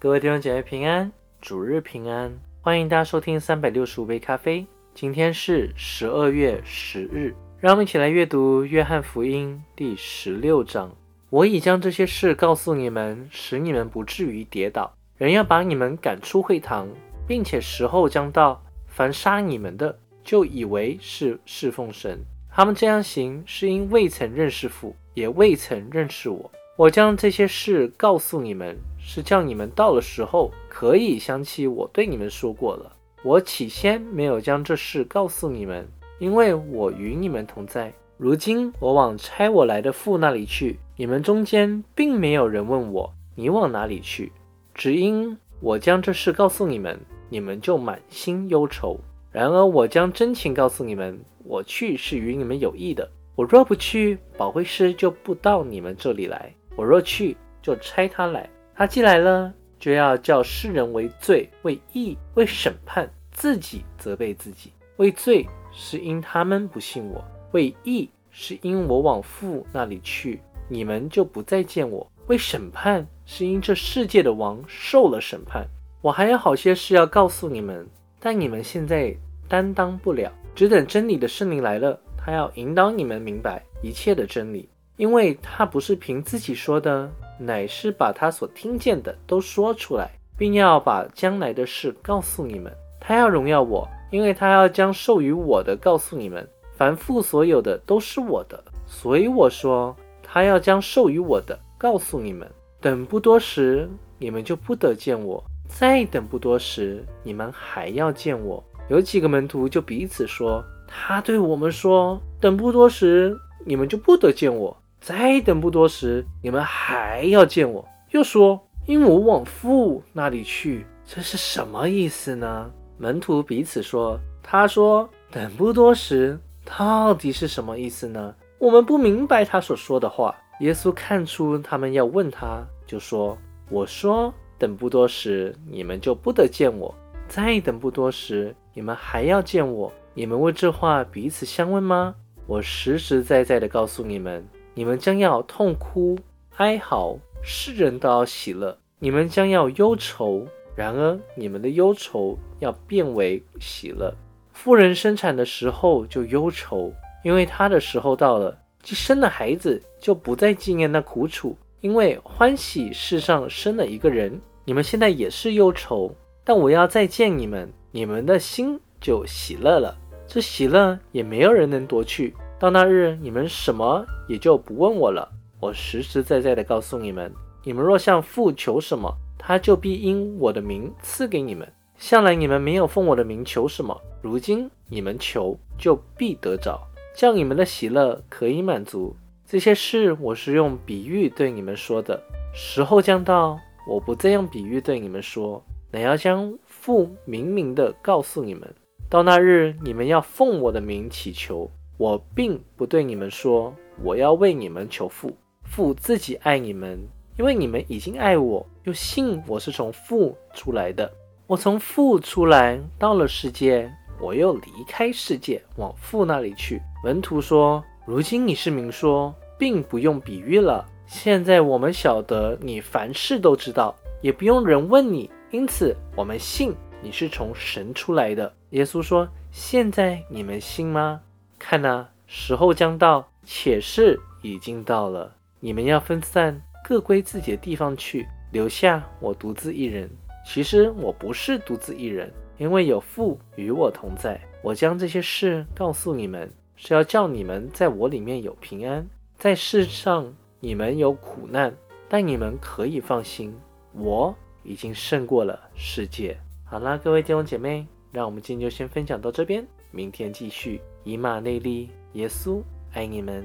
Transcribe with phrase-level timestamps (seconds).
[0.00, 1.10] 各位弟兄姐妹平安，
[1.40, 4.64] 主日平安，欢迎大家收听三百六十五杯咖啡。
[4.94, 10.94] 今天是十二月十日，让我们一起来阅读约翰福音第十六章。
[11.30, 14.94] 我已将这些事告诉你们，使你们不至于跌倒。
[15.16, 16.86] 人要把你们赶出会堂，
[17.26, 22.20] 并且时候将到，凡杀你们的，就以为是侍奉神。
[22.48, 26.48] 他们这样行，是因未曾认识父，也未曾认识我。
[26.78, 28.78] 我将这些事告诉你们。
[29.00, 32.94] 是叫你们到了时候可以想起我对你们说过了。
[33.24, 37.92] 我起先没有将这事告诉你们，因为我与你们同在。
[38.18, 44.30] 如今我往差我来的父那里去，你们中间并没有人问我你往哪里去，
[44.74, 49.00] 只因我将这事告诉你们，你们就满心忧愁。
[49.32, 53.10] 然而我将真情告诉你们，我去是与你们有益的。
[53.34, 58.48] 我若不去，保惠师就不到你们这里来；我若去，就差他来。
[58.72, 64.72] 他既来了，就要叫世人为罪、为义、为审判，自己责备自己。
[64.98, 67.20] 为罪是因他们不信我；
[67.50, 75.66] 为义是因我往父那里去，你们就不再见我；为审判是因这世界的王受了审判。
[76.00, 77.84] 我还有好些事要告诉你们，
[78.20, 79.12] 但你们现在
[79.48, 84.68] 担当不了，只等真理的圣灵来了，他要引导你们明白一切的真理，
[84.98, 87.10] 因为他不是凭自己说的。
[87.40, 92.72] 乃是把他所听见的都说出来，并要把将来的事告诉你们。
[93.00, 96.44] 他要荣耀我，因为他要将授予我的告诉你们。
[96.74, 102.50] 凡父所有的都是我的，所以我说他要将授予我的告诉你们。
[102.80, 103.88] 等不多时，
[104.18, 108.62] 你们就不得见我；再等不多时，你们还要见我。
[108.88, 117.86] 有几个门徒就彼此说：“他对我们说，等不多时，你们就不得见我。”再等不多时，你们还要见我。
[118.10, 122.70] 又说，因我往父那里去，这是什么意思呢？
[122.96, 128.34] 门徒彼此说：“他说等不多时，到底是什么意思呢？
[128.58, 133.38] 我们不明白他所说的话。”耶稣看出他们要问他，就说
[133.70, 136.92] ：“我说等不多时，你们就不得见我；
[137.28, 139.92] 再等不多时，你们还要见我。
[140.14, 142.16] 你们为这话彼此相问吗？
[142.48, 144.44] 我实实在在的告诉你们。”
[144.78, 146.16] 你们将要痛哭
[146.58, 150.46] 哀嚎，世人都要喜乐；你们将要忧愁，
[150.76, 154.14] 然而你们的忧愁要变为喜乐。
[154.52, 156.92] 妇人生产的时候就忧愁，
[157.24, 164.40] 因为她的时候到了；既生了孩子，就不再纪念那苦楚，因为欢喜世上生了一个人。
[164.64, 166.14] 你们现在也是忧愁，
[166.44, 169.98] 但我要再见你们，你们的心就喜乐了。
[170.28, 172.32] 这喜乐也没有人能夺去。
[172.58, 175.30] 到那日，你们什么也就不问我了。
[175.60, 177.32] 我实实在在的告诉你们：
[177.62, 181.72] 你们若向父求什么，他就必因我的名赐给你们。
[181.96, 186.80] 向来你们没有奉我的名求什么，如今你们求，就必得着，
[187.14, 189.14] 叫你们的喜乐可以满足。
[189.46, 192.20] 这些事我是用比喻对你们说的。
[192.52, 193.56] 时候将到，
[193.88, 198.68] 我不再用比喻对你们说，乃要将父明明的告诉你们。
[199.08, 201.70] 到那日，你们要奉我的名祈求。
[201.98, 206.96] 我并不对你们说，我要为你们求父，父自己爱你们，
[207.36, 211.12] 因为你们已经爱我，又信我是从父出来的。
[211.48, 216.80] 我从父出来，到了世界，我又离开世界，往父那里去。
[217.02, 220.86] 门徒说：“如今你是明说，并不用比喻了。
[221.04, 226.72] 现在我们晓得你凡事都知道，也不用人问你，因此我们信
[227.02, 231.20] 你是从神出来的。”耶稣说：“现在你们信吗？”
[231.58, 235.34] 看呐，时候将到，且是已经到了。
[235.60, 240.08] 你们要分散，各归自己的地方去，留下我独自一人。
[240.46, 244.40] 其实我不是独自一人，因为有父与我同在。
[244.62, 249.06] 我将这些事告诉你们，是要叫你们在我里面有平安。
[249.36, 251.74] 在世上你们有苦难，
[252.08, 253.54] 但你们可以放心，
[253.92, 256.38] 我已经胜过了世界。
[256.64, 260.80] 好啦，各位弟兄姐妹，让我们今天就先分享到这边，明天继续。
[261.08, 262.62] 以马内利，耶稣
[262.92, 263.42] 爱你们。